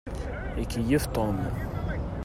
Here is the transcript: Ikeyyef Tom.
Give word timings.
Ikeyyef 0.63 1.05
Tom. 1.15 1.35